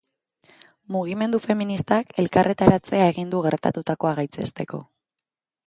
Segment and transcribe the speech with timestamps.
[0.95, 4.85] Mugimendu feministak elkarretaratzea egin du gertatutakoa gaitzesteko.